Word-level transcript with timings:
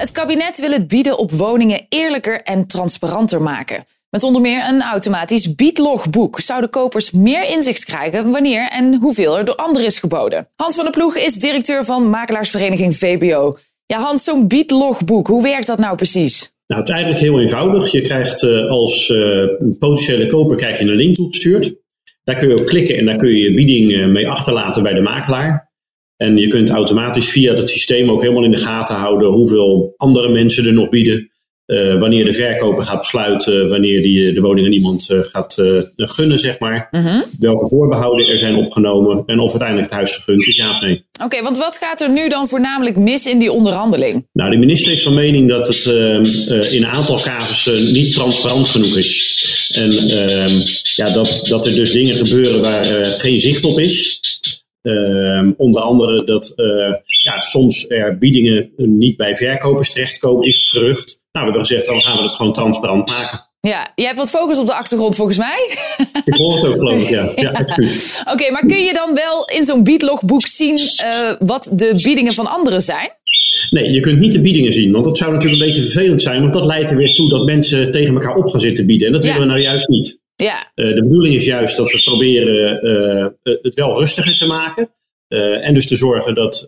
Het 0.00 0.12
kabinet 0.12 0.60
wil 0.60 0.70
het 0.70 0.88
bieden 0.88 1.18
op 1.18 1.32
woningen 1.32 1.86
eerlijker 1.88 2.42
en 2.42 2.66
transparanter 2.66 3.42
maken. 3.42 3.84
Met 4.10 4.22
onder 4.22 4.40
meer 4.40 4.68
een 4.68 4.82
automatisch 4.82 5.54
biedlogboek 5.54 6.40
zouden 6.40 6.70
kopers 6.70 7.10
meer 7.10 7.48
inzicht 7.48 7.84
krijgen 7.84 8.30
wanneer 8.30 8.68
en 8.68 8.94
hoeveel 8.94 9.38
er 9.38 9.44
door 9.44 9.54
anderen 9.54 9.86
is 9.86 9.98
geboden. 9.98 10.48
Hans 10.56 10.74
van 10.74 10.84
der 10.84 10.92
Ploeg 10.92 11.16
is 11.16 11.34
directeur 11.34 11.84
van 11.84 12.10
makelaarsvereniging 12.10 12.96
VBO. 12.96 13.56
Ja, 13.86 13.98
Hans, 13.98 14.24
zo'n 14.24 14.48
biedlogboek, 14.48 15.26
hoe 15.26 15.42
werkt 15.42 15.66
dat 15.66 15.78
nou 15.78 15.96
precies? 15.96 16.52
Nou, 16.66 16.80
het 16.80 16.88
is 16.90 16.94
eigenlijk 16.94 17.24
heel 17.24 17.40
eenvoudig. 17.40 17.90
Je 17.90 18.02
krijgt 18.02 18.42
uh, 18.42 18.70
als 18.70 19.08
uh, 19.08 19.44
potentiële 19.78 20.26
koper 20.26 20.56
krijg 20.56 20.78
je 20.78 20.84
een 20.84 20.94
link 20.94 21.14
toegestuurd. 21.14 21.74
Daar 22.24 22.36
kun 22.36 22.48
je 22.48 22.58
op 22.58 22.66
klikken 22.66 22.96
en 22.96 23.04
daar 23.04 23.16
kun 23.16 23.28
je 23.28 23.38
je 23.38 23.54
bieding 23.54 23.92
uh, 23.92 24.06
mee 24.06 24.28
achterlaten 24.28 24.82
bij 24.82 24.92
de 24.92 25.00
makelaar. 25.00 25.69
En 26.20 26.36
je 26.36 26.48
kunt 26.48 26.70
automatisch 26.70 27.28
via 27.28 27.54
dat 27.54 27.70
systeem 27.70 28.10
ook 28.10 28.22
helemaal 28.22 28.44
in 28.44 28.50
de 28.50 28.56
gaten 28.56 28.96
houden 28.96 29.28
hoeveel 29.28 29.94
andere 29.96 30.28
mensen 30.28 30.66
er 30.66 30.72
nog 30.72 30.88
bieden. 30.88 31.30
Uh, 31.66 31.98
wanneer 31.98 32.24
de 32.24 32.32
verkoper 32.32 32.84
gaat 32.84 32.98
besluiten, 32.98 33.68
wanneer 33.68 34.02
die 34.02 34.28
eh, 34.28 34.34
de 34.34 34.40
woning 34.40 34.66
aan 34.66 34.72
iemand 34.72 35.10
uh, 35.12 35.20
gaat 35.22 35.58
uh, 35.60 35.82
gunnen, 35.96 36.38
zeg 36.38 36.58
maar. 36.58 36.88
-huh. 36.90 37.22
Welke 37.38 37.68
voorbehouden 37.68 38.26
er 38.26 38.38
zijn 38.38 38.56
opgenomen 38.56 39.22
en 39.26 39.38
of 39.38 39.50
uiteindelijk 39.50 39.88
het 39.88 39.96
huis 39.96 40.12
gegund 40.12 40.46
is, 40.46 40.56
ja 40.56 40.70
of 40.70 40.80
nee. 40.80 41.04
Oké, 41.12 41.24
okay, 41.24 41.42
want 41.42 41.58
wat 41.58 41.76
gaat 41.76 42.00
er 42.00 42.10
nu 42.10 42.28
dan 42.28 42.48
voornamelijk 42.48 42.96
mis 42.96 43.26
in 43.26 43.38
die 43.38 43.52
onderhandeling? 43.52 44.28
Nou, 44.32 44.50
de 44.50 44.56
minister 44.56 44.92
is 44.92 45.02
van 45.02 45.14
mening 45.14 45.48
dat 45.48 45.66
het 45.66 45.84
in 46.72 46.82
een 46.82 46.94
aantal 46.94 47.20
casussen 47.20 47.92
niet 47.92 48.14
transparant 48.14 48.68
genoeg 48.68 48.96
is. 48.96 49.72
En 49.76 49.92
ehm, 49.92 50.52
ja, 50.94 51.10
dat, 51.10 51.40
dat 51.48 51.66
er 51.66 51.74
dus 51.74 51.92
dingen 51.92 52.14
gebeuren 52.14 52.60
waar 52.60 52.84
geen 53.04 53.40
zicht 53.40 53.64
op 53.64 53.78
is. 53.78 54.20
Uh, 54.82 55.50
onder 55.56 55.82
andere 55.82 56.24
dat 56.24 56.52
uh, 56.56 56.94
ja, 57.22 57.40
soms 57.40 57.88
er 57.88 58.18
biedingen 58.18 58.72
niet 58.76 59.16
bij 59.16 59.36
verkopers 59.36 59.92
terechtkomen, 59.92 60.46
is 60.46 60.56
het 60.56 60.64
gerucht. 60.64 61.26
Nou, 61.32 61.46
we 61.46 61.50
hebben 61.52 61.66
gezegd, 61.66 61.86
dan 61.86 62.00
gaan 62.00 62.16
we 62.16 62.22
het 62.22 62.32
gewoon 62.32 62.52
transparant 62.52 63.08
maken. 63.08 63.48
Ja, 63.60 63.92
jij 63.94 64.06
hebt 64.06 64.18
wat 64.18 64.30
focus 64.30 64.58
op 64.58 64.66
de 64.66 64.74
achtergrond 64.74 65.16
volgens 65.16 65.38
mij. 65.38 65.76
Ik 66.24 66.34
hoor 66.34 66.56
het 66.56 66.66
ook 66.66 66.78
geloof 66.78 67.02
ik, 67.02 67.08
ja. 67.08 67.32
ja. 67.34 67.50
Oké, 67.50 68.32
okay, 68.32 68.50
maar 68.50 68.66
kun 68.66 68.82
je 68.82 68.92
dan 68.92 69.14
wel 69.14 69.44
in 69.44 69.64
zo'n 69.64 69.84
biedlogboek 69.84 70.46
zien 70.46 70.78
uh, 70.78 71.30
wat 71.38 71.72
de 71.74 72.00
biedingen 72.02 72.32
van 72.32 72.46
anderen 72.46 72.82
zijn? 72.82 73.08
Nee, 73.70 73.90
je 73.90 74.00
kunt 74.00 74.18
niet 74.18 74.32
de 74.32 74.40
biedingen 74.40 74.72
zien, 74.72 74.92
want 74.92 75.04
dat 75.04 75.18
zou 75.18 75.32
natuurlijk 75.32 75.60
een 75.60 75.66
beetje 75.66 75.82
vervelend 75.82 76.22
zijn. 76.22 76.40
Want 76.40 76.52
dat 76.52 76.64
leidt 76.64 76.90
er 76.90 76.96
weer 76.96 77.14
toe 77.14 77.28
dat 77.28 77.44
mensen 77.44 77.90
tegen 77.90 78.14
elkaar 78.14 78.34
op 78.34 78.48
gaan 78.48 78.60
zitten 78.60 78.86
bieden. 78.86 79.06
En 79.06 79.12
dat 79.12 79.22
ja. 79.22 79.32
willen 79.32 79.46
we 79.46 79.52
nou 79.52 79.64
juist 79.64 79.88
niet. 79.88 80.19
Ja. 80.40 80.72
Uh, 80.74 80.94
de 80.94 81.02
bedoeling 81.02 81.34
is 81.34 81.44
juist 81.44 81.76
dat 81.76 81.90
we 81.90 82.02
proberen 82.02 82.86
uh, 82.86 83.56
het 83.62 83.74
wel 83.74 83.98
rustiger 83.98 84.36
te 84.36 84.46
maken. 84.46 84.90
Uh, 85.28 85.66
en 85.66 85.74
dus 85.74 85.86
te 85.86 85.96
zorgen 85.96 86.34
dat 86.34 86.66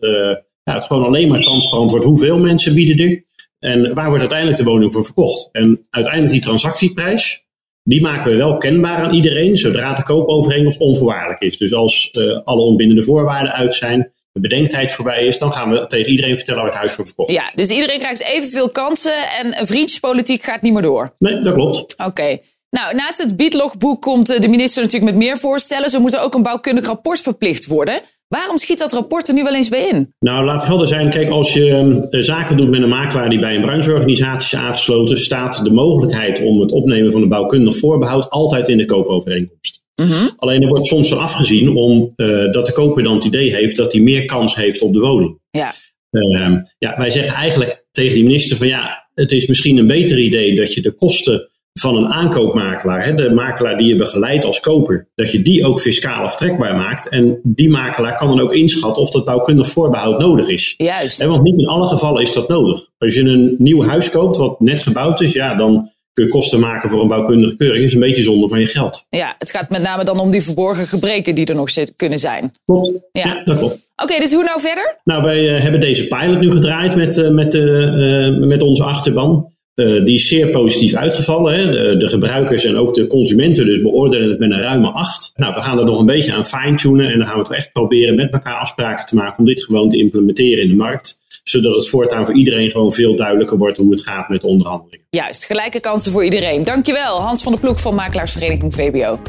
ja, 0.64 0.74
het 0.74 0.84
gewoon 0.84 1.04
alleen 1.04 1.28
maar 1.28 1.40
transparant 1.40 1.90
wordt 1.90 2.04
hoeveel 2.04 2.38
mensen 2.38 2.74
bieden 2.74 3.06
er. 3.06 3.24
En 3.58 3.94
waar 3.94 4.06
wordt 4.06 4.20
uiteindelijk 4.20 4.58
de 4.58 4.64
woning 4.64 4.92
voor 4.92 5.04
verkocht? 5.04 5.48
En 5.52 5.86
uiteindelijk 5.90 6.32
die 6.32 6.42
transactieprijs, 6.42 7.44
die 7.82 8.00
maken 8.00 8.30
we 8.30 8.36
wel 8.36 8.56
kenbaar 8.56 8.96
aan 8.96 9.14
iedereen, 9.14 9.56
zodra 9.56 9.94
de 9.94 10.02
koopovereenkomst 10.02 10.78
onvoorwaardelijk 10.78 11.40
is. 11.40 11.56
Dus 11.56 11.72
als 11.72 12.10
alle 12.44 12.60
ontbindende 12.60 13.02
voorwaarden 13.02 13.52
uit 13.52 13.74
zijn, 13.74 14.12
de 14.32 14.40
bedenktijd 14.40 14.92
voorbij 14.92 15.26
is, 15.26 15.38
dan 15.38 15.52
gaan 15.52 15.70
we 15.70 15.86
tegen 15.86 16.10
iedereen 16.10 16.36
vertellen 16.36 16.60
waar 16.62 16.70
het 16.70 16.80
huis 16.80 16.92
voor 16.92 17.06
verkocht 17.06 17.28
is. 17.28 17.34
Ja, 17.34 17.50
dus 17.54 17.70
iedereen 17.70 17.98
krijgt 17.98 18.22
evenveel 18.22 18.70
kansen 18.70 19.30
en 19.30 19.66
vriendjespolitiek 19.66 20.42
gaat 20.42 20.62
niet 20.62 20.72
meer 20.72 20.82
door. 20.82 21.14
Nee, 21.18 21.40
dat 21.40 21.54
klopt. 21.54 21.92
Oké. 21.92 22.04
Okay. 22.04 22.42
Nou, 22.78 22.94
naast 22.94 23.22
het 23.22 23.36
biedlogboek 23.36 24.02
komt 24.02 24.42
de 24.42 24.48
minister 24.48 24.82
natuurlijk 24.82 25.12
met 25.12 25.22
meer 25.22 25.38
voorstellen. 25.38 25.90
Zo 25.90 26.00
moet 26.00 26.14
er 26.14 26.20
ook 26.20 26.34
een 26.34 26.42
bouwkundig 26.42 26.86
rapport 26.86 27.20
verplicht 27.20 27.66
worden. 27.66 28.00
Waarom 28.28 28.58
schiet 28.58 28.78
dat 28.78 28.92
rapport 28.92 29.28
er 29.28 29.34
nu 29.34 29.42
wel 29.42 29.54
eens 29.54 29.68
bij 29.68 29.88
in? 29.88 30.14
Nou, 30.18 30.44
laat 30.44 30.64
helder 30.64 30.86
zijn. 30.86 31.10
Kijk, 31.10 31.30
als 31.30 31.52
je 31.52 32.06
uh, 32.10 32.22
zaken 32.22 32.56
doet 32.56 32.70
met 32.70 32.82
een 32.82 32.88
makelaar 32.88 33.30
die 33.30 33.38
bij 33.38 33.54
een 33.54 33.62
brancheorganisatie 33.62 34.58
is 34.58 34.64
aangesloten, 34.64 35.18
staat 35.18 35.64
de 35.64 35.72
mogelijkheid 35.72 36.42
om 36.42 36.60
het 36.60 36.72
opnemen 36.72 37.12
van 37.12 37.22
een 37.22 37.28
bouwkundig 37.28 37.78
voorbehoud 37.78 38.30
altijd 38.30 38.68
in 38.68 38.78
de 38.78 38.84
koopovereenkomst. 38.84 39.82
-huh. 39.94 40.28
Alleen 40.36 40.62
er 40.62 40.68
wordt 40.68 40.86
soms 40.86 41.08
van 41.08 41.18
afgezien 41.18 41.76
omdat 41.76 42.10
uh, 42.16 42.52
de 42.52 42.70
koper 42.72 43.02
dan 43.02 43.14
het 43.14 43.24
idee 43.24 43.54
heeft 43.54 43.76
dat 43.76 43.92
hij 43.92 44.02
meer 44.02 44.24
kans 44.24 44.54
heeft 44.54 44.82
op 44.82 44.92
de 44.92 45.00
woning. 45.00 45.38
Ja. 45.50 45.74
Uh, 46.10 46.56
ja, 46.78 46.96
wij 46.96 47.10
zeggen 47.10 47.34
eigenlijk 47.34 47.84
tegen 47.90 48.14
die 48.14 48.24
minister 48.24 48.56
van 48.56 48.66
ja, 48.66 49.08
het 49.14 49.32
is 49.32 49.46
misschien 49.46 49.76
een 49.76 49.86
beter 49.86 50.18
idee 50.18 50.54
dat 50.54 50.74
je 50.74 50.82
de 50.82 50.94
kosten 50.94 51.50
van 51.72 51.96
een 51.96 52.12
aankoopmakelaar, 52.12 53.04
hè, 53.04 53.14
de 53.14 53.30
makelaar 53.30 53.78
die 53.78 53.88
je 53.88 53.96
begeleidt 53.96 54.44
als 54.44 54.60
koper, 54.60 55.08
dat 55.14 55.32
je 55.32 55.42
die 55.42 55.66
ook 55.66 55.80
fiscaal 55.80 56.24
aftrekbaar 56.24 56.76
maakt. 56.76 57.08
En 57.08 57.40
die 57.42 57.70
makelaar 57.70 58.16
kan 58.16 58.28
dan 58.28 58.40
ook 58.40 58.52
inschatten 58.52 59.02
of 59.02 59.10
dat 59.10 59.24
bouwkundig 59.24 59.68
voorbehoud 59.68 60.18
nodig 60.18 60.48
is. 60.48 60.74
Juist. 60.76 61.20
En 61.20 61.28
want 61.28 61.42
niet 61.42 61.58
in 61.58 61.66
alle 61.66 61.86
gevallen 61.86 62.22
is 62.22 62.32
dat 62.32 62.48
nodig. 62.48 62.88
Als 62.98 63.14
je 63.14 63.22
een 63.22 63.54
nieuw 63.58 63.84
huis 63.84 64.10
koopt 64.10 64.36
wat 64.36 64.60
net 64.60 64.82
gebouwd 64.82 65.20
is, 65.20 65.32
ja, 65.32 65.54
dan 65.54 65.90
kun 66.12 66.24
je 66.24 66.30
kosten 66.30 66.60
maken 66.60 66.90
voor 66.90 67.02
een 67.02 67.08
bouwkundige 67.08 67.56
keuring. 67.56 67.84
is 67.84 67.94
een 67.94 68.00
beetje 68.00 68.22
zonde 68.22 68.48
van 68.48 68.60
je 68.60 68.66
geld. 68.66 69.06
Ja, 69.10 69.34
het 69.38 69.50
gaat 69.50 69.70
met 69.70 69.82
name 69.82 70.04
dan 70.04 70.18
om 70.18 70.30
die 70.30 70.42
verborgen 70.42 70.86
gebreken 70.86 71.34
die 71.34 71.46
er 71.46 71.54
nog 71.54 71.68
kunnen 71.96 72.18
zijn. 72.18 72.52
Klopt. 72.64 72.98
Ja, 73.12 73.22
ja 73.22 73.42
dat 73.44 73.58
klopt. 73.58 73.72
Oké, 73.72 74.02
okay, 74.02 74.18
dus 74.18 74.32
hoe 74.32 74.44
nou 74.44 74.60
verder? 74.60 75.00
Nou, 75.04 75.22
wij 75.22 75.56
uh, 75.56 75.62
hebben 75.62 75.80
deze 75.80 76.06
pilot 76.06 76.40
nu 76.40 76.50
gedraaid 76.50 76.96
met, 76.96 77.16
uh, 77.16 77.30
met, 77.30 77.54
uh, 77.54 78.38
met 78.38 78.62
onze 78.62 78.84
achterban. 78.84 79.51
Uh, 79.74 80.04
die 80.04 80.14
is 80.14 80.28
zeer 80.28 80.50
positief 80.50 80.94
uitgevallen. 80.94 81.54
Hè. 81.54 81.70
De, 81.70 81.96
de, 81.96 82.08
gebruikers 82.08 82.64
en 82.64 82.76
ook 82.76 82.94
de 82.94 83.06
consumenten 83.06 83.66
dus 83.66 83.82
beoordelen 83.82 84.28
het 84.28 84.38
met 84.38 84.50
een 84.50 84.60
ruime 84.60 84.88
8. 84.88 85.32
Nou, 85.36 85.54
we 85.54 85.62
gaan 85.62 85.78
er 85.78 85.84
nog 85.84 86.00
een 86.00 86.06
beetje 86.06 86.32
aan 86.32 86.46
fine-tunen 86.46 87.12
en 87.12 87.18
dan 87.18 87.28
gaan 87.28 87.38
we 87.38 87.44
toch 87.44 87.54
echt 87.54 87.72
proberen 87.72 88.14
met 88.14 88.32
elkaar 88.32 88.58
afspraken 88.58 89.06
te 89.06 89.14
maken 89.14 89.38
om 89.38 89.44
dit 89.44 89.64
gewoon 89.64 89.88
te 89.88 89.98
implementeren 89.98 90.62
in 90.62 90.68
de 90.68 90.74
markt. 90.74 91.20
Zodat 91.44 91.74
het 91.74 91.88
voortaan 91.88 92.26
voor 92.26 92.34
iedereen 92.34 92.70
gewoon 92.70 92.92
veel 92.92 93.16
duidelijker 93.16 93.58
wordt 93.58 93.76
hoe 93.76 93.90
het 93.90 94.00
gaat 94.00 94.28
met 94.28 94.40
de 94.40 94.46
onderhandelingen. 94.46 95.06
Juist, 95.10 95.44
gelijke 95.44 95.80
kansen 95.80 96.12
voor 96.12 96.24
iedereen. 96.24 96.64
Dankjewel, 96.64 97.20
Hans 97.20 97.42
van 97.42 97.52
der 97.52 97.60
Ploeg 97.60 97.80
van 97.80 97.94
Makelaarsvereniging 97.94 98.74
VBO. 98.74 99.20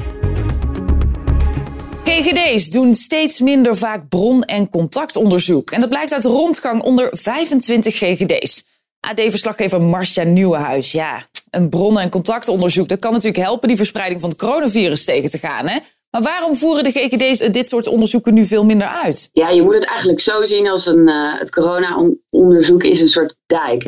GGD's 2.04 2.70
doen 2.70 2.96
steeds 2.96 3.40
minder 3.40 3.78
vaak 3.78 4.10
bron- 4.10 4.44
en 4.44 4.70
contactonderzoek. 4.70 5.72
En 5.72 5.80
dat 5.80 5.90
blijkt 5.90 6.14
uit 6.14 6.24
rondgang 6.24 6.82
onder 6.82 7.10
25 7.12 7.96
GGD's. 7.98 8.72
AD-verslaggever 9.10 9.82
Marcia 9.82 10.24
Nieuwenhuis. 10.24 10.92
Ja, 10.92 11.26
een 11.50 11.70
bronnen- 11.70 12.04
en 12.04 12.10
contactonderzoek, 12.10 12.88
dat 12.88 13.00
kan 13.00 13.12
natuurlijk 13.12 13.44
helpen 13.44 13.68
die 13.68 13.78
verspreiding 13.78 14.22
van 14.22 14.30
het 14.30 14.40
coronavirus 14.40 15.06
tegen 15.06 15.30
te 15.30 15.38
gaan. 15.38 15.68
Hè? 15.68 15.80
Maar 16.10 16.22
waarom 16.22 16.56
voeren 16.56 16.84
de 16.84 16.92
GGD's 16.92 17.52
dit 17.52 17.68
soort 17.68 17.88
onderzoeken 17.88 18.34
nu 18.34 18.46
veel 18.46 18.66
minder 18.66 18.88
uit? 18.88 19.30
Ja, 19.32 19.50
je 19.50 19.62
moet 19.62 19.74
het 19.74 19.86
eigenlijk 19.86 20.20
zo 20.20 20.46
zien 20.46 20.68
als 20.68 20.86
een, 20.86 21.10
uh, 21.10 21.40
het 21.40 21.52
corona-onderzoek 21.52 22.84
is 22.84 23.02
een 23.02 23.08
soort 23.08 23.36
dijk. 23.46 23.84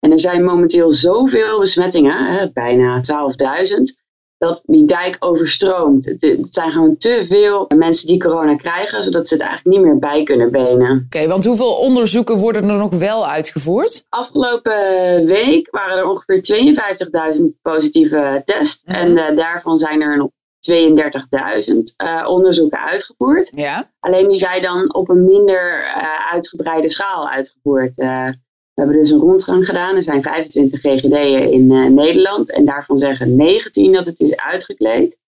En 0.00 0.12
er 0.12 0.20
zijn 0.20 0.44
momenteel 0.44 0.92
zoveel 0.92 1.58
besmettingen, 1.58 2.34
hè, 2.34 2.50
bijna 2.52 3.00
12.000, 3.00 3.99
dat 4.40 4.62
die 4.66 4.84
dijk 4.84 5.16
overstroomt. 5.18 6.04
Het, 6.04 6.20
het, 6.20 6.48
zijn 6.54 6.72
gewoon 6.72 6.96
te 6.96 7.24
veel 7.28 7.70
mensen 7.76 8.06
die 8.06 8.18
corona 8.18 8.56
krijgen, 8.56 9.02
zodat 9.02 9.28
ze 9.28 9.34
het 9.34 9.42
eigenlijk 9.42 9.76
niet 9.76 9.86
meer 9.86 9.98
bij 9.98 10.22
kunnen 10.22 10.50
benen. 10.50 10.90
Oké, 10.90 11.02
okay, 11.04 11.28
want 11.28 11.44
hoeveel 11.44 11.72
onderzoeken 11.72 12.36
worden 12.36 12.68
er 12.68 12.76
nog 12.76 12.94
wel 12.94 13.28
uitgevoerd? 13.28 14.04
Afgelopen 14.08 14.72
week 15.26 15.68
waren 15.70 15.98
er 15.98 16.08
ongeveer 16.08 17.36
52.000 17.36 17.42
positieve 17.62 18.42
tests. 18.44 18.82
Mm 18.84 18.94
-hmm. 18.94 19.02
En 19.02 19.32
uh, 19.32 19.36
daarvan 19.36 19.78
zijn 19.78 20.00
er 20.00 20.16
nog 20.16 20.30
32.000 20.70 20.74
uh, 22.04 22.26
onderzoeken 22.28 22.80
uitgevoerd. 22.80 23.50
Ja. 23.54 23.90
Alleen 24.00 24.28
die 24.28 24.38
zijn 24.38 24.62
dan 24.62 24.94
op 24.94 25.08
een 25.08 25.24
minder 25.24 25.80
uh, 25.80 26.32
uitgebreide 26.32 26.90
schaal 26.90 27.28
uitgevoerd. 27.28 27.96
We 28.74 28.82
hebben 28.82 28.96
dus 28.96 29.10
een 29.10 29.18
rondgang 29.18 29.66
gedaan. 29.66 29.96
Er 29.96 30.02
zijn 30.02 30.22
25 30.22 30.80
GGD'en 30.80 31.52
in 31.52 31.70
uh, 31.70 31.86
Nederland. 31.86 32.52
En 32.52 32.64
daarvan 32.64 32.98
zeggen 32.98 33.36
19 33.36 33.92
dat 33.92 34.06
het 34.06 34.20
is 34.20 34.36
uitgekleed. 34.36 35.18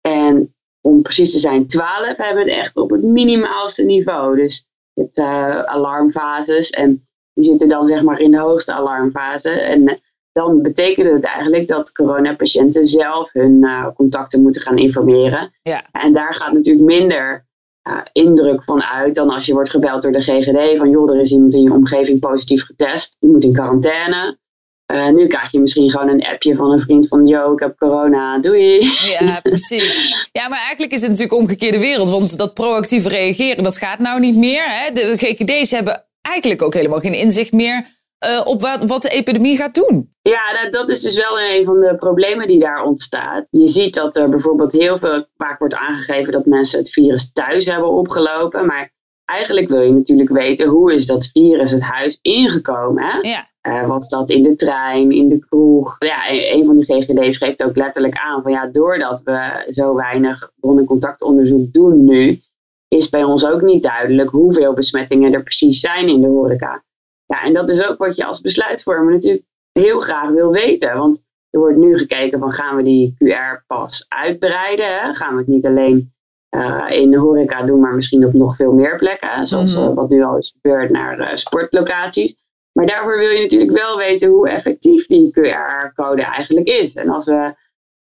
En 0.00 0.54
om 0.80 1.02
precies 1.02 1.32
te 1.32 1.38
zijn, 1.38 1.66
12 1.66 2.16
hebben 2.16 2.42
het 2.42 2.52
echt 2.52 2.76
op 2.76 2.90
het 2.90 3.02
minimaalste 3.02 3.84
niveau. 3.84 4.36
Dus 4.36 4.66
je 4.92 5.02
hebt 5.02 5.18
uh, 5.18 5.62
alarmfases. 5.62 6.70
En 6.70 7.06
die 7.32 7.44
zitten 7.44 7.68
dan 7.68 7.86
zeg 7.86 8.02
maar 8.02 8.20
in 8.20 8.30
de 8.30 8.38
hoogste 8.38 8.72
alarmfase. 8.72 9.50
En 9.50 9.82
uh, 9.82 9.94
dan 10.32 10.62
betekent 10.62 11.06
het 11.06 11.24
eigenlijk 11.24 11.68
dat 11.68 11.92
coronapatiënten 11.92 12.86
zelf 12.86 13.32
hun 13.32 13.66
contacten 13.94 14.42
moeten 14.42 14.62
gaan 14.62 14.78
informeren. 14.78 15.52
Ja. 15.62 15.84
En 15.92 16.12
daar 16.12 16.34
gaat 16.34 16.52
natuurlijk 16.52 16.86
minder 16.86 17.45
indruk 18.12 18.64
van 18.64 18.82
uit 18.82 19.14
dan 19.14 19.30
als 19.30 19.46
je 19.46 19.52
wordt 19.52 19.70
gebeld 19.70 20.02
door 20.02 20.12
de 20.12 20.22
GGD 20.22 20.78
van 20.78 20.90
joh, 20.90 21.14
er 21.14 21.20
is 21.20 21.32
iemand 21.32 21.54
in 21.54 21.62
je 21.62 21.72
omgeving 21.72 22.20
positief 22.20 22.64
getest, 22.64 23.16
die 23.20 23.30
moet 23.30 23.44
in 23.44 23.52
quarantaine. 23.52 24.38
Uh, 24.92 25.08
nu 25.08 25.26
krijg 25.26 25.52
je 25.52 25.60
misschien 25.60 25.90
gewoon 25.90 26.08
een 26.08 26.26
appje 26.26 26.54
van 26.54 26.72
een 26.72 26.80
vriend 26.80 27.08
van, 27.08 27.26
yo, 27.26 27.52
ik 27.52 27.60
heb 27.60 27.76
corona, 27.76 28.38
doei. 28.38 28.90
Ja, 29.18 29.40
precies. 29.42 30.28
Ja, 30.32 30.48
maar 30.48 30.58
eigenlijk 30.58 30.92
is 30.92 31.00
het 31.00 31.10
natuurlijk 31.10 31.38
omgekeerde 31.38 31.78
wereld, 31.78 32.08
want 32.08 32.38
dat 32.38 32.54
proactief 32.54 33.06
reageren, 33.06 33.64
dat 33.64 33.78
gaat 33.78 33.98
nou 33.98 34.20
niet 34.20 34.36
meer. 34.36 34.64
Hè? 34.64 34.92
De 34.92 35.14
GGD's 35.16 35.70
hebben 35.70 36.04
eigenlijk 36.20 36.62
ook 36.62 36.74
helemaal 36.74 37.00
geen 37.00 37.14
inzicht 37.14 37.52
meer 37.52 37.95
uh, 38.26 38.40
op 38.44 38.60
wat, 38.60 38.84
wat, 38.84 39.02
de 39.02 39.08
epidemie 39.08 39.56
gaat 39.56 39.74
doen. 39.74 40.14
Ja, 40.22 40.62
dat, 40.62 40.72
dat, 40.72 40.88
is 40.88 41.00
dus 41.00 41.16
wel 41.16 41.40
een 41.40 41.64
van 41.64 41.80
de 41.80 41.96
problemen 41.96 42.46
die 42.46 42.60
daar 42.60 42.84
ontstaat. 42.84 43.46
Je 43.50 43.68
ziet 43.68 43.94
dat 43.94 44.16
er 44.16 44.28
bijvoorbeeld 44.28 44.72
heel 44.72 44.98
veel, 44.98 45.26
vaak 45.36 45.58
wordt 45.58 45.74
aangegeven 45.74 46.32
dat 46.32 46.46
mensen 46.46 46.78
het 46.78 46.90
virus 46.90 47.32
thuis 47.32 47.66
hebben 47.66 47.90
opgelopen, 47.90 48.66
maar 48.66 48.94
eigenlijk 49.24 49.68
wil 49.68 49.80
je 49.80 49.92
natuurlijk 49.92 50.30
weten 50.30 50.68
hoe 50.68 50.94
is 50.94 51.06
dat 51.06 51.30
virus 51.32 51.70
het 51.70 51.82
huis 51.82 52.18
ingekomen. 52.22 53.04
Hè? 53.04 53.18
Ja. 53.20 53.48
Uh, 53.68 53.86
was 53.86 54.08
dat 54.08 54.30
in 54.30 54.42
de 54.42 54.54
trein, 54.54 55.10
in 55.10 55.28
de 55.28 55.38
kroeg? 55.38 55.96
Ja, 55.98 56.30
een 56.30 56.64
van 56.64 56.78
de 56.78 56.84
GGD's 56.84 57.36
geeft 57.36 57.64
ook 57.64 57.76
letterlijk 57.76 58.16
aan 58.16 58.42
van 58.42 58.52
ja, 58.52 58.66
doordat 58.66 59.22
we 59.24 59.66
zo 59.70 59.94
weinig 59.94 60.52
bron- 60.60 60.78
en 60.78 60.84
contactonderzoek 60.84 61.72
doen 61.72 62.04
nu, 62.04 62.40
is 62.88 63.08
bij 63.08 63.24
ons 63.24 63.46
ook 63.46 63.62
niet 63.62 63.82
duidelijk 63.82 64.30
hoeveel 64.30 64.74
besmettingen 64.74 65.32
er 65.32 65.42
precies 65.42 65.80
zijn 65.80 66.08
in 66.08 66.20
de 66.20 66.28
horeca. 66.28 66.84
Ja, 67.26 67.42
en 67.42 67.52
dat 67.52 67.68
is 67.68 67.86
ook 67.86 67.98
wat 67.98 68.16
je 68.16 68.24
als 68.24 68.40
besluitvormer 68.40 69.12
natuurlijk 69.12 69.44
heel 69.72 70.00
graag 70.00 70.28
wil 70.30 70.50
weten. 70.50 70.96
Want 70.96 71.24
er 71.50 71.60
wordt 71.60 71.76
nu 71.76 71.98
gekeken 71.98 72.38
van 72.38 72.52
gaan 72.52 72.76
we 72.76 72.82
die 72.82 73.14
QR-pas 73.18 74.06
uitbreiden? 74.08 75.00
Hè? 75.00 75.14
Gaan 75.14 75.32
we 75.32 75.38
het 75.38 75.48
niet 75.48 75.66
alleen 75.66 76.14
uh, 76.56 76.84
in 76.88 77.10
de 77.10 77.18
horeca 77.18 77.62
doen, 77.62 77.80
maar 77.80 77.94
misschien 77.94 78.26
op 78.26 78.32
nog 78.32 78.56
veel 78.56 78.72
meer 78.72 78.96
plekken. 78.96 79.46
Zoals 79.46 79.76
uh, 79.76 79.94
wat 79.94 80.08
nu 80.08 80.22
al 80.22 80.36
is 80.36 80.58
gebeurd 80.60 80.90
naar 80.90 81.18
uh, 81.18 81.34
sportlocaties. 81.34 82.36
Maar 82.72 82.86
daarvoor 82.86 83.18
wil 83.18 83.30
je 83.30 83.42
natuurlijk 83.42 83.70
wel 83.70 83.96
weten 83.96 84.28
hoe 84.28 84.48
effectief 84.48 85.06
die 85.06 85.30
QR-code 85.30 86.22
eigenlijk 86.22 86.68
is. 86.68 86.94
En 86.94 87.08
als 87.08 87.26
we 87.26 87.54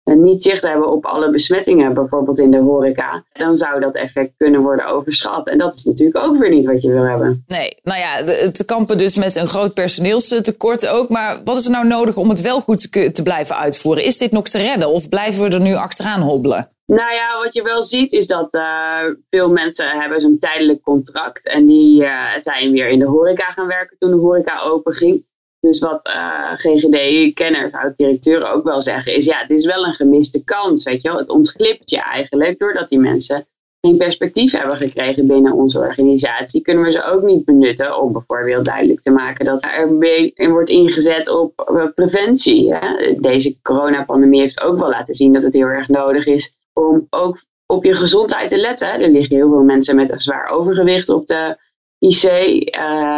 niet 0.04 0.44
zicht 0.44 0.64
hebben 0.64 0.92
op 0.92 1.06
alle 1.06 1.30
besmettingen, 1.30 1.94
bijvoorbeeld 1.94 2.40
in 2.40 2.52
de 2.52 2.58
horeca, 2.58 3.24
dan 3.34 3.56
zou 3.56 3.80
dat 3.80 3.96
effect 3.96 4.32
kunnen 4.38 4.62
worden 4.62 4.86
overschat. 4.86 5.48
En 5.48 5.58
dat 5.58 5.74
is 5.74 5.84
natuurlijk 5.84 6.26
ook 6.26 6.38
weer 6.38 6.50
niet 6.50 6.66
wat 6.66 6.82
je 6.82 6.92
wil 6.92 7.04
hebben. 7.04 7.44
Nee, 7.48 7.78
nou 7.84 8.00
ja, 8.00 8.24
het 8.24 8.66
kampen 8.66 8.98
dus 8.98 9.16
met 9.16 9.36
een 9.36 9.48
groot 9.48 9.74
personeelstekort 9.74 10.88
ook. 10.88 11.10
Maar 11.10 11.42
wat 11.44 11.58
is 11.58 11.66
er 11.66 11.72
nou 11.72 11.88
nodig 11.88 12.18
om 12.18 12.30
het 12.30 12.42
wel 12.42 12.62
goed 12.62 12.92
te, 12.92 13.12
te 13.12 13.24
blijven 13.24 13.58
uitvoeren? 13.58 14.04
Is 14.04 14.18
dit 14.18 14.32
nog 14.32 14.50
te 14.50 14.58
redden 14.58 14.90
of 14.90 15.10
blijven 15.10 15.44
we 15.44 15.50
er 15.50 15.62
nu 15.62 15.74
achteraan 15.74 16.22
hobbelen? 16.22 16.70
Nou 16.86 17.14
ja, 17.14 17.40
wat 17.44 17.54
je 17.54 17.64
wel 17.64 17.84
ziet 17.84 18.12
is 18.12 18.28
dat 18.28 18.54
uh, 18.54 19.04
veel 19.30 19.50
mensen 19.50 19.90
hebben 19.90 20.22
zo'n 20.22 20.40
tijdelijk 20.40 20.82
contract. 20.82 21.48
En 21.48 21.66
die 21.66 22.02
uh, 22.02 22.38
zijn 22.38 22.72
weer 22.72 22.88
in 22.88 23.00
de 23.00 23.06
horeca 23.06 23.44
gaan 23.44 23.68
werken 23.68 23.98
toen 23.98 24.10
de 24.10 24.18
horeca 24.18 24.62
open 24.62 24.94
ging. 24.94 25.26
Dus 25.62 25.80
wat 25.80 26.08
uh, 26.08 26.52
GGD-kenners, 26.52 27.74
oud-directeuren 27.74 28.52
ook 28.52 28.64
wel 28.64 28.82
zeggen, 28.82 29.16
is 29.16 29.26
ja, 29.26 29.38
het 29.38 29.50
is 29.50 29.66
wel 29.66 29.86
een 29.86 29.94
gemiste 29.94 30.44
kans, 30.44 30.84
weet 30.84 31.02
je 31.02 31.10
wel. 31.10 31.18
Het 31.18 31.30
ontglipt 31.30 31.90
je 31.90 32.02
eigenlijk, 32.02 32.60
doordat 32.60 32.90
die 32.90 33.00
mensen 33.00 33.46
geen 33.82 33.98
perspectief 33.98 34.52
hebben 34.52 34.78
gekregen 34.78 35.28
binnen 35.28 35.54
onze 35.54 35.80
organisatie, 35.80 36.62
kunnen 36.62 36.84
we 36.84 36.92
ze 36.92 37.04
ook 37.04 37.22
niet 37.22 37.46
benutten 37.46 38.02
om 38.02 38.12
bijvoorbeeld 38.12 38.66
duidelijk 38.66 39.02
te 39.02 39.12
maken 39.12 39.46
dat 39.46 39.64
er 39.64 40.50
wordt 40.50 40.70
ingezet 40.70 41.30
op 41.30 41.54
preventie. 41.96 42.74
Hè? 42.74 43.16
Deze 43.20 43.62
coronapandemie 43.62 44.42
heeft 44.42 44.62
ook 44.62 44.80
wel 44.80 44.90
laten 44.90 45.16
zien 45.16 45.34
dat 45.34 45.44
het 45.44 45.54
heel 45.54 45.68
erg 45.68 45.88
nodig 45.88 46.26
is 46.26 46.54
om 46.74 47.08
ook 47.10 47.42
op 47.66 47.84
je 47.84 47.96
gezondheid 47.96 48.50
te 48.50 48.58
letten. 48.58 49.02
Er 49.02 49.10
liggen 49.10 49.36
heel 49.36 49.50
veel 49.50 49.64
mensen 49.64 49.96
met 49.96 50.12
een 50.12 50.20
zwaar 50.20 50.48
overgewicht 50.48 51.10
op 51.10 51.28
de 51.28 51.58
IC, 52.02 52.24
uh, 52.24 52.32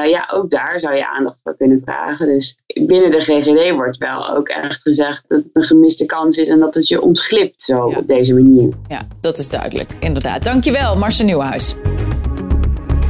ja, 0.09 0.29
ook 0.33 0.49
daar 0.49 0.79
zou 0.79 0.95
je 0.95 1.07
aandacht 1.09 1.39
voor 1.43 1.57
kunnen 1.57 1.81
vragen. 1.85 2.27
Dus 2.27 2.57
binnen 2.81 3.11
de 3.11 3.19
GGD 3.19 3.71
wordt 3.75 3.97
wel 3.97 4.29
ook 4.29 4.47
echt 4.47 4.81
gezegd 4.81 5.23
dat 5.27 5.39
het 5.43 5.49
een 5.53 5.63
gemiste 5.63 6.05
kans 6.05 6.37
is 6.37 6.47
en 6.49 6.59
dat 6.59 6.75
het 6.75 6.87
je 6.87 7.01
ontglipt 7.01 7.61
zo 7.61 7.89
Ja. 7.89 7.97
op 7.97 8.07
deze 8.07 8.33
manier. 8.33 8.73
Ja, 8.87 9.07
dat 9.21 9.37
is 9.37 9.49
duidelijk. 9.49 9.89
Inderdaad. 9.99 10.43
Dankjewel, 10.43 10.95
Marcel 10.95 11.25
Nieuwhuis. 11.25 11.75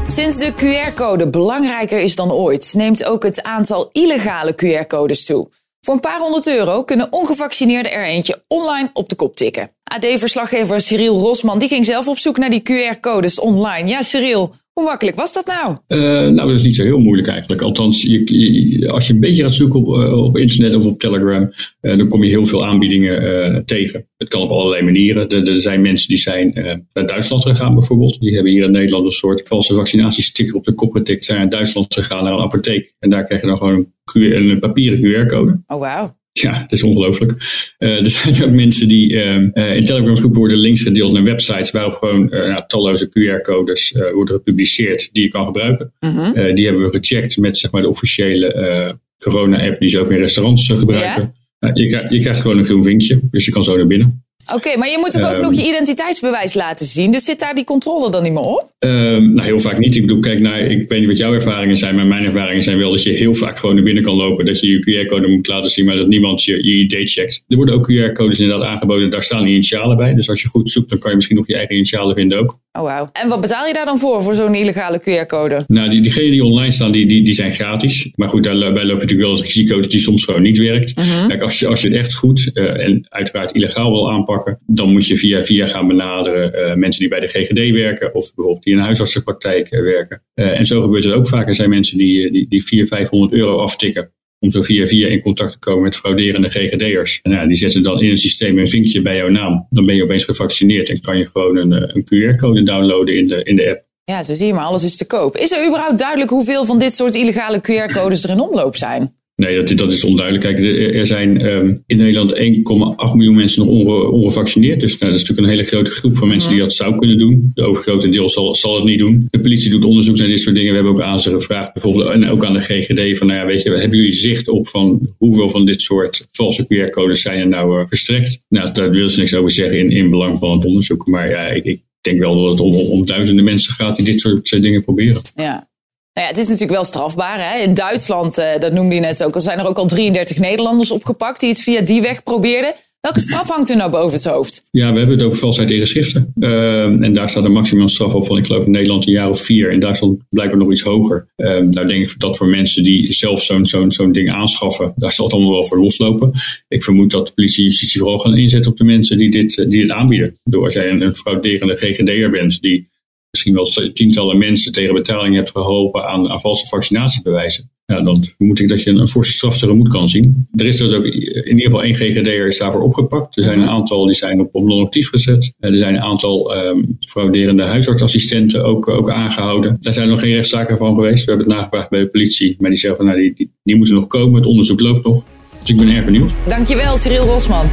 Sinds 0.08 0.38
de 0.38 0.54
QR-code 0.54 1.28
belangrijker 1.30 2.00
is 2.00 2.16
dan 2.16 2.32
ooit, 2.32 2.74
neemt 2.78 3.06
ook 3.06 3.24
het 3.24 3.44
aantal 3.44 3.90
illegale 3.92 4.56
QR-codes 4.56 5.26
toe. 5.26 5.48
Voor 5.82 5.94
een 5.94 6.00
paar 6.00 6.20
honderd 6.20 6.48
euro 6.48 6.84
kunnen 6.84 7.08
ongevaccineerden 7.12 7.92
er 7.92 8.06
eentje 8.06 8.44
online 8.48 8.90
op 8.94 9.10
de 9.10 9.16
kop 9.16 9.36
tikken. 9.36 9.72
AD-verslaggever 9.84 10.82
Cyril 10.82 11.20
Rosman 11.20 11.60
die 11.60 11.68
ging 11.68 11.86
zelf 11.86 12.08
op 12.08 12.18
zoek 12.18 12.38
naar 12.38 12.50
die 12.50 12.62
QR-codes 12.72 13.40
online. 13.40 13.88
Ja, 13.90 14.02
Cyril, 14.02 14.54
hoe 14.74 14.84
makkelijk 14.84 15.18
was 15.18 15.34
dat 15.34 15.46
nou? 15.46 15.78
Uh, 15.88 16.00
nou, 16.10 16.48
dat 16.48 16.50
is 16.50 16.64
niet 16.64 16.76
zo 16.76 16.84
heel 16.84 17.00
moeilijk 17.00 17.28
eigenlijk. 17.28 17.62
Althans, 17.62 18.02
je, 18.02 18.40
je, 18.80 18.92
als 18.92 19.08
je 19.08 19.14
een 19.14 19.20
beetje 19.20 19.44
gaat 19.44 19.54
zoeken 19.54 19.80
op, 19.80 19.98
uh, 19.98 20.24
op 20.24 20.38
internet 20.38 20.76
of 20.76 20.86
op 20.86 21.00
Telegram, 21.00 21.52
uh, 21.82 21.98
dan 21.98 22.08
kom 22.08 22.24
je 22.24 22.30
heel 22.30 22.46
veel 22.46 22.66
aanbiedingen 22.66 23.66
tegen. 23.66 24.08
Het 24.18 24.28
kan 24.28 24.42
op 24.42 24.50
allerlei 24.50 24.84
manieren. 24.84 25.30
Er, 25.30 25.50
er 25.50 25.62
zijn 25.62 25.82
mensen 25.82 26.08
die 26.08 26.18
zijn 26.18 26.52
naar 26.94 27.06
Duitsland 27.06 27.46
gegaan 27.46 27.74
bijvoorbeeld. 27.74 28.20
Die 28.20 28.34
hebben 28.34 28.52
hier 28.52 28.64
in 28.64 28.72
Nederland 28.72 29.06
een 29.06 29.12
soort 29.12 29.48
valse 29.48 29.74
vaccinatiesticker 29.74 30.56
op 30.56 30.66
de 30.66 30.74
kop 30.74 30.92
getikt. 30.92 31.26
Zijn 31.26 31.40
naar 31.40 31.50
Duitsland 31.50 31.94
gegaan 31.94 32.24
naar 32.24 32.34
een 32.34 32.40
apotheek. 32.40 32.96
En 33.00 33.10
daar 33.10 33.24
krijg 33.24 33.42
je 33.42 33.48
dan 33.48 33.58
gewoon 33.58 33.74
een, 33.74 33.94
QR, 34.12 34.36
een 34.36 34.60
papieren 34.60 35.26
QR-code. 35.26 35.62
Oh, 35.68 35.80
wauw. 35.80 36.22
Ja, 36.34 36.62
het 36.62 36.72
is 36.72 36.84
ongelooflijk. 36.84 37.32
Uh, 37.80 38.00
er 38.00 38.10
zijn 38.10 38.44
ook 38.44 38.52
mensen 38.52 38.88
die 38.88 39.12
uh, 39.12 39.36
uh, 39.36 39.76
in 39.76 39.86
Telegram 39.86 40.18
groepen 40.18 40.40
worden 40.40 40.58
links 40.58 40.82
gedeeld 40.82 41.14
naar 41.14 41.24
websites 41.24 41.72
waarop 41.72 41.94
gewoon 41.94 42.26
nou, 42.30 42.64
talloze 42.68 43.10
QR-codes 43.10 43.92
worden 44.14 44.36
gepubliceerd 44.36 45.10
die 45.14 45.24
je 45.24 45.30
kan 45.30 45.46
gebruiken. 45.46 45.94
-hmm. 46.00 46.56
die 46.56 46.66
hebben 46.66 46.84
we 46.84 46.98
gecheckt 46.98 47.38
met 47.38 47.58
zeg 47.58 47.72
maar, 47.72 47.82
de 47.82 47.90
officiële 47.90 48.98
corona-app 49.18 49.80
die 49.80 49.90
ze 49.90 50.00
ook 50.00 50.12
in 50.12 50.22
restaurants 50.22 50.68
gebruiken. 50.68 51.34
Ja? 51.60 51.72
je, 51.74 51.88
krijgt, 51.88 52.14
je, 52.14 52.20
krijgt, 52.20 52.42
gewoon 52.42 52.58
een 52.58 52.66
groen 52.66 52.84
vinkje, 52.84 53.20
dus 53.32 53.46
je 53.46 53.52
kan 53.52 53.64
zo 53.64 53.78
naar 53.78 53.88
binnen. 53.88 54.23
Oké, 54.46 54.56
okay, 54.56 54.76
maar 54.76 54.90
je 54.90 54.98
moet 54.98 55.12
toch 55.12 55.34
ook 55.34 55.42
nog 55.42 55.54
je 55.54 55.68
identiteitsbewijs 55.68 56.54
laten 56.54 56.86
zien? 56.86 57.12
Dus 57.12 57.24
zit 57.24 57.40
daar 57.40 57.56
die 57.56 57.64
controle 57.64 58.12
dan 58.12 58.24
niet 58.24 58.32
meer 58.32 58.42
op? 58.42 58.74
Um, 58.80 59.34
nou, 59.34 59.48
heel 59.48 59.60
vaak 59.60 59.78
niet. 59.78 59.96
Ik 59.96 60.02
bedoel, 60.02 60.20
kijk 60.20 60.40
naar, 60.40 60.60
ik 60.60 60.90
weet 60.90 61.00
niet 61.00 61.08
wat 61.08 61.18
jouw 61.18 61.34
ervaringen 61.34 61.78
zijn, 61.78 61.96
maar 61.96 62.06
mijn 62.06 62.24
ervaringen 62.24 62.64
zijn 62.64 62.78
wel 62.78 62.92
dat 62.92 63.04
je 63.04 63.12
heel 63.12 63.36
vaak 63.36 63.58
gewoon 63.60 63.76
naar 63.76 63.84
binnen 63.84 64.04
kan 64.04 64.16
lopen. 64.16 64.46
Dat 64.46 64.60
je 64.60 64.68
je 64.68 65.06
QR-code 65.06 65.28
moet 65.28 65.48
laten 65.48 65.70
zien, 65.70 65.86
maar 65.86 65.96
dat 65.96 66.08
niemand 66.08 66.44
je, 66.44 66.64
je 66.64 66.74
ID 66.74 67.12
checkt. 67.12 67.44
Er 67.48 67.56
worden 67.56 67.76
ook 67.76 67.92
QR-codes 67.92 68.40
inderdaad 68.40 68.68
aangeboden, 68.68 69.10
daar 69.10 69.24
staan 69.24 69.48
initialen 69.48 69.98
bij. 69.98 70.14
Dus 70.14 70.30
als 70.30 70.42
je 70.42 70.48
goed 70.48 70.70
zoekt, 70.70 70.90
dan 70.90 71.00
kan 71.00 71.10
je 71.10 71.16
misschien 71.16 71.38
nog 71.38 71.48
je 71.48 71.56
eigen 71.56 71.76
initialen 71.76 72.16
vinden 72.16 72.40
ook. 72.40 72.60
Oh, 72.80 72.84
wauw. 72.84 73.10
En 73.12 73.30
wat 73.30 73.42
betaal 73.42 73.68
je 73.68 73.74
daar 73.74 73.86
dan 73.86 74.00
voor, 74.00 74.24
voor 74.24 74.36
zo'n 74.36 74.56
illegale 74.56 75.00
QR-code? 75.02 75.64
Nou, 75.68 75.90
die, 75.90 76.02
diegenen 76.02 76.32
die 76.32 76.44
online 76.44 76.72
staan, 76.72 76.92
die, 76.92 77.06
die, 77.06 77.24
die 77.24 77.34
zijn 77.34 77.54
gratis. 77.54 78.12
Maar 78.16 78.30
goed, 78.30 78.44
daarbij 78.44 78.70
loop 78.70 78.82
je 78.84 78.94
natuurlijk 78.94 79.22
wel 79.22 79.32
het 79.32 79.42
risico 79.42 79.82
dat 79.82 79.92
die 79.92 80.00
soms 80.00 80.26
gewoon 80.26 80.42
niet 80.42 80.58
werkt. 80.58 80.94
-hmm. 80.96 81.28
Kijk, 81.28 81.42
als 81.42 81.60
je, 81.60 81.68
als 81.68 81.82
je 81.82 81.88
het 81.88 81.98
echt 81.98 82.16
goed 82.16 82.52
uh, 82.54 82.86
en 82.86 83.06
uiteraard 83.10 83.52
illegaal 83.52 83.92
wil 83.92 84.12
aanpakken, 84.12 84.60
dan 84.66 84.92
moet 84.92 85.08
je 85.08 85.18
via 85.18 85.44
via 85.44 85.68
gaan 85.68 85.88
benaderen 85.88 86.54
uh, 86.56 86.76
mensen 86.76 87.00
die 87.00 87.10
bij 87.10 87.20
de 87.20 87.28
GGD 87.28 87.72
werken 87.72 88.16
of 88.16 88.34
bijvoorbeeld 88.36 88.64
die 88.64 88.74
in 88.74 88.80
een 88.80 88.86
huisartsenpraktijk 88.86 89.72
uh, 89.72 89.82
werken. 89.82 90.22
En 90.34 90.66
zo 90.66 90.82
gebeurt 90.82 91.04
het 91.04 91.14
ook 91.14 91.28
vaak. 91.28 91.48
Er 91.48 91.56
zijn 91.56 91.70
mensen 91.70 91.98
die, 91.98 92.32
die, 92.32 92.46
die 92.50 92.64
400, 92.64 93.00
500 93.00 93.34
euro 93.34 93.58
aftikken 93.58 94.12
om 94.44 94.52
zo 94.52 94.62
via 94.62 94.88
via 94.88 95.08
in 95.08 95.22
contact 95.22 95.52
te 95.52 95.60
komen 95.60 95.84
met 95.84 95.96
frauderende 95.96 96.50
GGD'ers. 96.50 97.20
Ja, 97.22 97.46
die 97.46 97.56
zetten 97.56 97.84
dan 97.84 98.02
in 98.02 98.10
het 98.10 98.20
systeem 98.20 98.58
een 98.58 98.70
vinkje 98.70 99.02
bij 99.02 99.16
jouw 99.16 99.30
naam. 99.30 99.68
Dan 99.70 99.86
ben 99.86 99.96
je 99.96 100.04
opeens 100.04 100.24
gevaccineerd 100.24 100.90
en 100.90 101.02
kan 101.02 101.18
je 101.18 101.28
gewoon 101.28 101.58
een, 101.58 101.72
een 101.72 102.04
QR-code 102.04 102.64
downloaden 102.64 103.18
in 103.18 103.28
de, 103.28 103.44
in 103.44 103.56
de 103.56 103.70
app. 103.70 103.84
Ja, 104.04 104.24
zo 104.24 104.34
zie 104.36 104.48
je 104.48 104.54
maar, 104.54 104.66
alles 104.66 104.84
is 104.84 104.98
te 104.98 105.06
koop. 105.06 105.38
Is 105.38 105.52
er 105.52 105.68
überhaupt 105.68 106.00
duidelijk 106.00 106.30
hoeveel 106.30 106.66
van 106.66 106.80
dit 106.80 106.94
soort 106.94 107.16
illegale 107.16 107.60
QR-codes 107.60 108.24
er 108.24 108.30
in 108.30 108.40
omloop 108.40 108.76
zijn? 108.76 109.16
Nee, 109.44 109.64
dat, 109.64 109.78
dat 109.78 109.92
is 109.92 110.04
onduidelijk. 110.04 110.46
Kijk, 110.46 110.60
er 110.96 111.08
zijn 111.08 111.46
um, 111.46 111.84
in 111.86 111.98
Nederland 111.98 112.38
1,8 112.38 113.16
miljoen 113.16 113.36
mensen 113.36 113.66
nog 113.66 113.74
onge, 113.74 114.10
ongevaccineerd. 114.10 114.80
Dus 114.80 114.98
nou, 114.98 115.12
dat 115.12 115.22
is 115.22 115.28
natuurlijk 115.28 115.48
een 115.48 115.58
hele 115.58 115.70
grote 115.70 115.92
groep 115.92 116.18
van 116.18 116.28
mensen 116.28 116.50
die 116.50 116.60
dat 116.60 116.74
zou 116.74 116.96
kunnen 116.96 117.18
doen. 117.18 117.52
De 117.54 117.64
overgrote 117.64 118.10
deel 118.10 118.30
zal, 118.30 118.56
zal 118.56 118.76
het 118.76 118.84
niet 118.84 119.00
doen. 119.00 119.28
De 119.30 119.40
politie 119.40 119.72
doet 119.72 119.86
onderzoek 119.86 120.18
naar 120.18 120.28
dit 120.28 120.40
soort 120.40 120.56
dingen. 120.56 120.70
We 120.70 120.76
hebben 120.76 120.94
ook 120.94 121.02
aan 121.02 121.20
ze 121.20 121.30
gevraagd, 121.30 121.74
bijvoorbeeld, 121.74 122.10
en 122.10 122.30
ook 122.30 122.46
aan 122.46 122.54
de 122.54 122.62
GGD, 122.62 123.18
van 123.18 123.28
nou 123.28 123.40
ja, 123.40 123.46
weet 123.46 123.64
je, 123.64 123.70
hebben 123.70 123.98
jullie 123.98 124.12
zicht 124.12 124.48
op 124.48 124.68
van 124.68 125.14
hoeveel 125.18 125.50
van 125.50 125.66
dit 125.66 125.82
soort 125.82 126.28
valse 126.32 126.64
QR-codes 126.64 127.22
zijn 127.22 127.40
er 127.40 127.48
nou 127.48 127.80
uh, 127.80 127.86
verstrekt? 127.88 128.44
Nou, 128.50 128.72
daar 128.72 128.90
wil 128.90 129.10
ze 129.10 129.20
niks 129.20 129.34
over 129.34 129.52
zeggen 129.52 129.80
in, 129.80 129.92
in 129.92 130.10
belang 130.10 130.40
van 130.40 130.52
het 130.52 130.66
onderzoek. 130.66 131.08
Maar 131.08 131.30
ja, 131.30 131.48
ik, 131.48 131.64
ik 131.64 131.82
denk 132.02 132.20
wel 132.20 132.42
dat 132.42 132.52
het 132.52 132.60
om, 132.60 132.74
om 132.74 133.06
duizenden 133.06 133.46
mensen 133.46 133.74
gaat 133.74 133.96
die 133.96 134.06
dit 134.06 134.20
soort 134.20 134.62
dingen 134.62 134.84
proberen. 134.84 135.22
Ja. 135.36 135.72
Nou 136.14 136.28
ja, 136.28 136.34
het 136.34 136.38
is 136.38 136.48
natuurlijk 136.48 136.72
wel 136.72 136.84
strafbaar. 136.84 137.52
Hè? 137.52 137.62
In 137.62 137.74
Duitsland, 137.74 138.38
uh, 138.40 138.60
dat 138.60 138.74
noemde 138.74 138.96
je 138.96 139.02
net 139.02 139.24
ook 139.24 139.36
zijn 139.38 139.60
er 139.60 139.68
ook 139.68 139.78
al 139.78 139.88
33 139.88 140.38
Nederlanders 140.38 140.92
opgepakt 140.92 141.40
die 141.40 141.50
het 141.50 141.62
via 141.62 141.82
die 141.82 142.02
weg 142.02 142.24
probeerden. 142.24 142.76
Welke 143.04 143.20
straf 143.20 143.48
hangt 143.48 143.70
er 143.70 143.76
nou 143.76 143.92
boven 143.92 144.14
het 144.14 144.26
hoofd? 144.26 144.68
Ja, 144.72 144.92
we 144.92 144.98
hebben 144.98 145.16
het 145.18 145.26
over 145.26 145.38
valsheid 145.38 145.72
in 145.72 145.80
geschriften. 145.80 146.34
Uh, 146.40 146.84
en 146.84 147.14
daar 147.14 147.30
staat 147.30 147.46
een 147.46 147.52
maximumstraf 147.52 148.14
op 148.14 148.26
van, 148.26 148.38
ik 148.38 148.46
geloof 148.46 148.66
in 148.66 148.72
Nederland 148.72 149.08
een 149.08 149.14
jaar 149.14 149.30
of 149.30 149.42
vier. 149.42 149.72
In 149.72 149.80
Duitsland 149.80 150.22
blijkbaar 150.30 150.58
nog 150.58 150.72
iets 150.72 150.82
hoger. 150.82 151.28
Uh, 151.38 151.48
nou 151.48 151.88
denk 151.88 152.10
ik 152.10 152.20
dat 152.20 152.38
voor 152.38 152.48
mensen 152.48 152.84
die 152.84 153.14
zelf 153.14 153.42
zo'n 153.42 153.68
zo'n 153.68 153.92
zo'n 153.92 154.12
ding 154.12 154.32
aanschaffen, 154.32 154.94
daar 154.96 155.12
zal 155.12 155.26
het 155.26 155.34
allemaal 155.34 155.54
wel 155.54 155.66
voor 155.66 155.80
loslopen. 155.80 156.32
Ik 156.68 156.84
vermoed 156.84 157.12
dat 157.12 157.28
de 157.28 157.34
politie 157.34 157.64
en 157.64 157.70
justitie 157.70 158.00
vooral 158.00 158.20
gaan 158.20 158.38
inzetten 158.38 158.72
op 158.72 158.78
de 158.78 158.84
mensen 158.84 159.18
die 159.18 159.32
dit, 159.32 159.56
die 159.56 159.82
dit 159.82 159.92
aanbieden. 159.92 160.38
Door 160.44 160.66
als 160.66 160.74
jij 160.74 160.90
een, 160.90 161.02
een 161.02 161.16
frauderende 161.16 161.76
GGD'er 161.76 162.30
bent 162.30 162.62
die 162.62 162.92
misschien 163.34 163.54
wel 163.54 163.92
tientallen 163.94 164.38
mensen 164.38 164.72
tegen 164.72 164.94
betaling 164.94 165.36
hebt 165.36 165.50
geholpen 165.50 166.08
aan, 166.08 166.30
aan 166.30 166.42
valse 166.42 166.68
vaccinatiebewijzen. 166.68 167.72
Ja, 167.86 168.02
dan 168.02 168.26
vermoed 168.26 168.60
ik 168.60 168.68
dat 168.68 168.84
je 168.84 168.90
een 168.90 169.08
forse 169.08 169.32
straf 169.32 169.58
tegemoet 169.58 169.90
kan 169.90 170.10
zien. 170.10 170.48
Er 170.52 170.66
is 170.66 170.78
dus 170.78 170.94
ook 170.94 171.04
in 171.04 171.50
ieder 171.50 171.66
geval 171.66 171.84
één 171.84 171.96
GGD'er 171.96 172.48
is 172.48 172.58
daarvoor 172.58 172.82
opgepakt. 172.82 173.38
Er 173.38 173.44
zijn 173.44 173.60
een 173.60 173.68
aantal 173.68 174.06
die 174.06 174.16
zijn 174.16 174.40
op, 174.40 174.56
op 174.56 174.66
non-actief 174.66 175.10
gezet. 175.10 175.54
Er 175.60 175.78
zijn 175.78 175.96
een 175.96 176.02
aantal 176.02 176.58
um, 176.58 176.98
frauderende 177.00 177.64
huisartsassistenten 177.64 178.66
ook, 178.66 178.90
ook 178.90 179.12
aangehouden. 179.12 179.78
Daar 179.80 179.94
zijn 179.94 180.10
nog 180.10 180.20
geen 180.20 180.34
rechtszaken 180.34 180.78
van 180.78 180.96
geweest. 180.96 181.26
We 181.26 181.32
hebben 181.32 181.48
het 181.50 181.58
nagevraagd 181.58 181.90
bij 181.90 182.00
de 182.00 182.08
politie. 182.08 182.56
Maar 182.60 182.70
die 182.70 182.80
zeggen 182.80 183.00
van 183.00 183.08
nou, 183.10 183.22
die, 183.22 183.34
die, 183.36 183.52
die 183.64 183.76
moeten 183.76 183.96
nog 183.96 184.08
komen. 184.08 184.36
Het 184.36 184.46
onderzoek 184.46 184.80
loopt 184.80 185.06
nog. 185.06 185.26
Dus 185.60 185.70
ik 185.70 185.78
ben 185.78 185.90
erg 185.90 186.06
benieuwd. 186.06 186.32
Dankjewel, 186.48 186.98
Cyril 186.98 187.26
Rosman. 187.26 187.70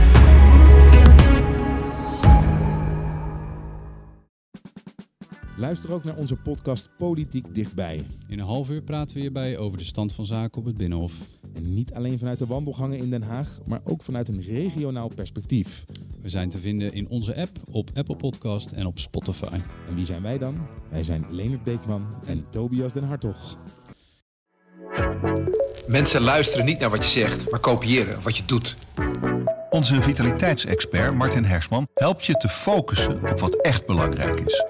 Luister 5.61 5.93
ook 5.93 6.05
naar 6.05 6.17
onze 6.17 6.37
podcast 6.37 6.89
Politiek 6.97 7.55
Dichtbij. 7.55 8.07
In 8.29 8.39
een 8.39 8.47
half 8.47 8.71
uur 8.71 8.83
praten 8.83 9.15
we 9.15 9.21
hierbij 9.21 9.59
over 9.59 9.79
de 9.79 9.85
stand 9.85 10.13
van 10.13 10.25
zaken 10.25 10.59
op 10.59 10.65
het 10.65 10.77
Binnenhof. 10.77 11.13
En 11.55 11.75
niet 11.75 11.95
alleen 11.95 12.19
vanuit 12.19 12.39
de 12.39 12.47
wandelgangen 12.47 12.99
in 12.99 13.11
Den 13.11 13.23
Haag, 13.23 13.59
maar 13.67 13.81
ook 13.85 14.03
vanuit 14.03 14.29
een 14.29 14.43
regionaal 14.43 15.09
perspectief. 15.15 15.85
We 16.23 16.29
zijn 16.29 16.49
te 16.49 16.59
vinden 16.59 16.93
in 16.93 17.09
onze 17.09 17.37
app, 17.37 17.51
op 17.71 17.91
Apple 17.95 18.17
Podcast 18.17 18.73
en 18.73 18.87
op 18.87 18.99
Spotify. 18.99 19.59
En 19.89 19.95
wie 19.95 20.05
zijn 20.05 20.23
wij 20.23 20.39
dan? 20.39 20.67
Wij 20.91 21.05
zijn 21.05 21.27
Leonard 21.31 21.63
Beekman 21.63 22.07
en 22.27 22.47
Tobias 22.51 22.93
Den 22.93 23.05
Hartog. 23.05 23.57
Mensen 25.87 26.21
luisteren 26.21 26.65
niet 26.65 26.79
naar 26.79 26.91
wat 26.91 27.03
je 27.05 27.11
zegt, 27.11 27.51
maar 27.51 27.61
kopiëren 27.61 28.23
wat 28.23 28.37
je 28.37 28.45
doet. 28.47 28.77
Onze 29.71 30.03
vitaliteitsexpert 30.03 31.15
Martin 31.15 31.45
Hersman 31.45 31.89
helpt 31.95 32.27
je 32.27 32.35
te 32.35 32.49
focussen 32.49 33.31
op 33.31 33.41
wat 33.41 33.55
echt 33.55 33.87
belangrijk 33.87 34.41
is. 34.41 34.70